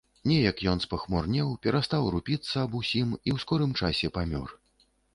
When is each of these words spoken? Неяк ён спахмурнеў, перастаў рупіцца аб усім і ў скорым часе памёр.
Неяк 0.29 0.63
ён 0.71 0.79
спахмурнеў, 0.85 1.51
перастаў 1.67 2.09
рупіцца 2.17 2.55
аб 2.65 2.71
усім 2.83 3.15
і 3.17 3.29
ў 3.37 3.47
скорым 3.47 3.71
часе 3.81 4.15
памёр. 4.21 4.61